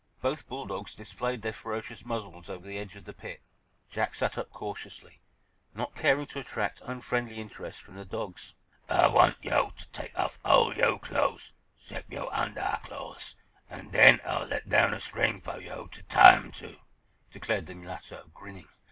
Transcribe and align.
Both 0.19 0.47
bull 0.47 0.65
dogs 0.65 0.95
displayed 0.95 1.43
their 1.43 1.53
ferocious 1.53 2.03
muzzles 2.03 2.49
over 2.49 2.65
the 2.65 2.79
edge 2.79 2.95
of 2.95 3.05
the 3.05 3.13
pit. 3.13 3.39
Jack 3.91 4.15
sat 4.15 4.35
up 4.35 4.49
cautiously, 4.49 5.21
not 5.75 5.93
caring 5.93 6.25
to 6.25 6.39
attract 6.39 6.81
unfriendly 6.83 7.37
interest 7.37 7.83
from 7.83 7.97
the 7.97 8.03
dogs. 8.03 8.55
"Ah 8.89 9.11
want 9.13 9.37
yo' 9.43 9.69
to 9.77 9.87
take 9.89 10.17
off 10.17 10.39
all 10.43 10.73
yo' 10.75 10.97
clothes 10.97 11.53
'cept 11.79 12.11
yo' 12.11 12.31
undahclothes, 12.31 13.35
an' 13.69 13.89
den 13.91 14.19
Ah'll 14.25 14.47
let 14.47 14.67
down 14.67 14.91
a 14.95 14.99
string 14.99 15.39
fo' 15.39 15.59
yo' 15.59 15.85
to 15.85 16.01
tie 16.01 16.33
'em 16.35 16.51
to," 16.53 16.79
declared 17.29 17.67
the 17.67 17.75
mulatto, 17.75 18.31
grinning. 18.33 18.67